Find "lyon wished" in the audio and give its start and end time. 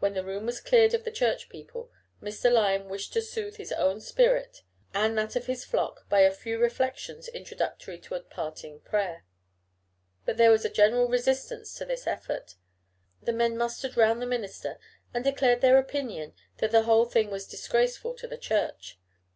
2.52-3.12